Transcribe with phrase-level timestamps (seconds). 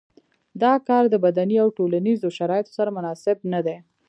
[0.61, 3.77] دا کار د بدني او ټولنیزو شرایطو سره مناسب نه دی.